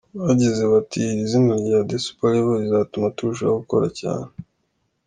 Bagize 0.25 0.63
bati 0.71 0.99
:”iri 1.11 1.23
zina 1.31 1.53
rya 1.63 1.79
The 1.89 1.97
Super 2.05 2.29
Level 2.33 2.57
rizatuma 2.63 3.13
turushaho 3.15 3.53
gukora 3.61 3.87
cyane. 3.99 4.29